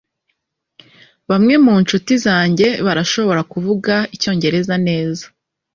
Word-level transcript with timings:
bamwe 1.29 1.53
mu 1.65 1.73
nshuti 1.81 2.13
zanjye 2.25 2.67
barashobora 2.85 3.41
kuvuga 3.51 3.93
icyongereza 4.15 4.75
neza 4.87 5.25